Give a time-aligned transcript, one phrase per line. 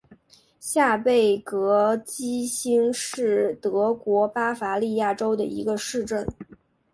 [0.59, 6.25] 下贝格基兴是德国巴伐利亚州的一个市镇。